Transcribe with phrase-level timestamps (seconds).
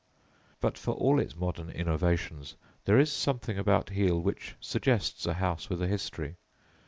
[0.59, 2.55] But for all its modern innovations
[2.85, 6.37] there is something about Heale which suggests a house with a history.